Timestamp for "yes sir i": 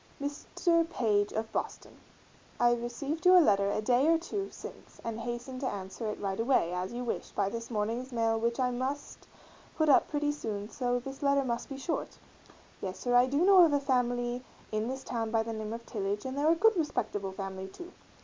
12.81-13.27